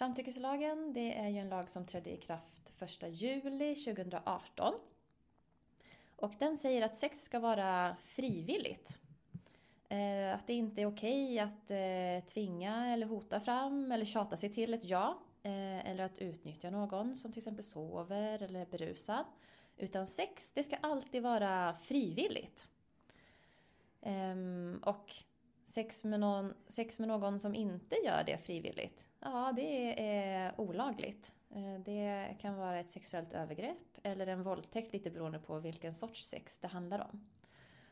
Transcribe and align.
Samtyckeslagen 0.00 0.92
det 0.92 1.18
är 1.18 1.28
ju 1.28 1.38
en 1.38 1.48
lag 1.48 1.68
som 1.68 1.86
trädde 1.86 2.10
i 2.10 2.16
kraft 2.16 2.72
1 2.78 3.02
juli 3.08 3.74
2018. 3.74 4.74
Och 6.16 6.32
den 6.38 6.56
säger 6.56 6.82
att 6.82 6.98
sex 6.98 7.22
ska 7.22 7.38
vara 7.38 7.96
frivilligt. 8.04 8.98
Eh, 9.88 10.34
att 10.34 10.46
det 10.46 10.52
inte 10.52 10.82
är 10.82 10.86
okej 10.86 11.38
att 11.38 11.70
eh, 11.70 12.32
tvinga 12.32 12.92
eller 12.92 13.06
hota 13.06 13.40
fram 13.40 13.92
eller 13.92 14.04
tjata 14.04 14.36
sig 14.36 14.52
till 14.52 14.74
ett 14.74 14.84
ja. 14.84 15.18
Eh, 15.42 15.90
eller 15.90 16.04
att 16.04 16.18
utnyttja 16.18 16.70
någon 16.70 17.16
som 17.16 17.32
till 17.32 17.40
exempel 17.40 17.64
sover 17.64 18.42
eller 18.42 18.60
är 18.60 18.66
berusad. 18.66 19.24
Utan 19.76 20.06
sex, 20.06 20.50
det 20.54 20.62
ska 20.62 20.76
alltid 20.76 21.22
vara 21.22 21.74
frivilligt. 21.74 22.68
Ehm, 24.02 24.80
och 24.84 25.14
sex 25.70 26.04
med, 26.04 26.20
någon, 26.20 26.54
sex 26.68 26.98
med 26.98 27.08
någon 27.08 27.40
som 27.40 27.54
inte 27.54 27.96
gör 28.04 28.24
det 28.26 28.38
frivilligt, 28.38 29.06
ja 29.20 29.52
det 29.56 30.00
är 30.00 30.60
olagligt. 30.60 31.34
Eh, 31.50 31.80
det 31.84 32.36
kan 32.40 32.56
vara 32.56 32.80
ett 32.80 32.90
sexuellt 32.90 33.32
övergrepp 33.32 33.98
eller 34.02 34.26
en 34.26 34.42
våldtäkt 34.42 34.92
lite 34.92 35.10
beroende 35.10 35.38
på 35.38 35.58
vilken 35.58 35.94
sorts 35.94 36.24
sex 36.24 36.58
det 36.58 36.68
handlar 36.68 37.08
om. 37.10 37.26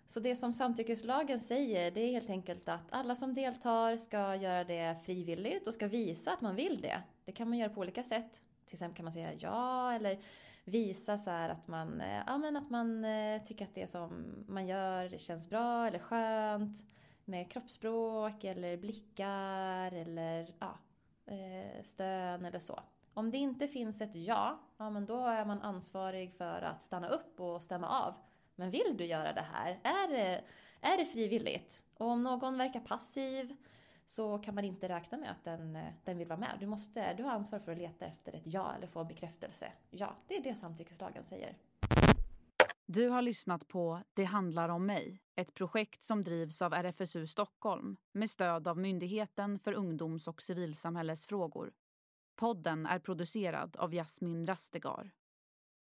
Så 0.07 0.21
det 0.21 0.37
som 0.37 0.53
samtyckeslagen 0.53 1.41
säger 1.41 1.91
det 1.91 2.01
är 2.01 2.13
helt 2.13 2.31
enkelt 2.31 2.69
att 2.69 2.87
alla 2.91 3.15
som 3.15 3.35
deltar 3.35 3.97
ska 3.97 4.37
göra 4.37 4.65
det 4.65 4.97
frivilligt 5.05 5.67
och 5.67 5.75
ska 5.75 5.87
visa 5.89 6.33
att 6.33 6.41
man 6.41 6.55
vill 6.57 6.81
det. 6.81 7.03
Det 7.25 7.33
kan 7.33 7.49
man 7.49 7.59
göra 7.59 7.71
på 7.71 7.81
olika 7.81 8.03
sätt. 8.03 8.43
Till 8.67 8.75
exempel 8.75 8.97
kan 8.97 9.05
man 9.05 9.13
säga 9.13 9.35
ja 9.35 9.93
eller 9.93 10.19
visa 10.65 11.19
så 11.19 11.31
att 11.31 11.69
man, 11.69 12.01
eh, 12.01 12.23
ja, 12.27 12.39
men 12.39 12.57
att 12.57 12.71
man 12.71 13.05
eh, 13.05 13.43
tycker 13.43 13.65
att 13.65 13.75
det 13.75 13.87
som 13.87 14.45
man 14.49 14.67
gör 14.67 15.19
känns 15.19 15.51
bra 15.51 15.87
eller 15.87 15.99
skönt. 15.99 16.85
Med 17.29 17.51
kroppsspråk 17.51 18.45
eller 18.45 18.77
blickar 18.77 19.93
eller 19.93 20.55
ja, 20.59 20.79
eh, 21.27 21.83
stön 21.83 22.45
eller 22.45 22.59
så. 22.59 22.81
Om 23.15 23.31
det 23.31 23.39
inte 23.39 23.69
finns 23.69 24.01
ett 24.01 24.15
ja, 24.15 24.59
ja 24.77 24.91
men 24.91 25.07
då 25.07 25.27
är 25.27 25.45
man 25.45 25.63
ansvarig 25.63 26.35
för 26.35 26.63
att 26.63 26.83
stanna 26.83 27.09
upp 27.09 27.41
och 27.41 27.63
stämma 27.63 27.89
av. 27.89 28.15
Men 28.55 28.71
vill 28.71 28.95
du 28.97 29.05
göra 29.05 29.33
det 29.33 29.45
här? 29.53 29.81
Är 29.83 30.09
det, 30.09 30.45
är 30.81 30.97
det 30.99 31.05
frivilligt? 31.05 31.83
Och 31.95 32.07
om 32.07 32.23
någon 32.23 32.59
verkar 32.59 32.81
passiv 32.81 33.57
så 34.07 34.39
kan 34.39 34.55
man 34.55 34.65
inte 34.65 34.89
räkna 34.89 35.19
med 35.19 35.31
att 35.31 35.45
den, 35.45 35.79
den 36.05 36.19
vill 36.19 36.29
vara 36.29 36.41
med. 36.41 36.57
Du, 36.61 36.67
måste, 36.67 37.15
du 37.15 37.23
har 37.23 37.31
ansvar 37.31 37.59
för 37.59 37.73
att 37.73 37.79
leta 37.79 38.07
efter 38.07 38.33
ett 38.33 38.47
ja 38.47 38.75
eller 38.77 38.87
få 38.87 39.01
en 39.01 39.09
bekräftelse. 39.09 39.73
Ja, 39.91 40.17
det 40.27 40.37
är 40.37 40.43
det 40.43 40.55
samtyckeslagen 40.55 41.25
säger. 41.25 41.57
Du 42.91 43.09
har 43.09 43.23
lyssnat 43.23 43.69
på 43.69 44.03
Det 44.15 44.25
handlar 44.25 44.69
om 44.69 44.87
mig, 44.87 45.21
ett 45.37 45.55
projekt 45.55 46.03
som 46.03 46.23
drivs 46.23 46.63
av 46.63 46.75
RFSU 46.75 47.27
Stockholm 47.27 47.97
med 48.13 48.31
stöd 48.31 48.69
av 48.69 48.79
Myndigheten 48.79 49.59
för 49.59 49.73
ungdoms 49.73 50.29
och 50.29 50.43
civilsamhällesfrågor. 50.43 51.73
Podden 52.37 52.87
är 52.87 52.99
producerad 52.99 53.77
av 53.77 53.95
Jasmin 53.95 54.47
Rastegar. 54.47 55.11